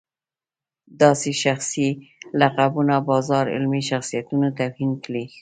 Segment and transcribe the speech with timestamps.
[1.01, 1.87] داسې شخصي
[2.39, 5.25] لقبونو بازار علمي شخصیتونو توهین کړی.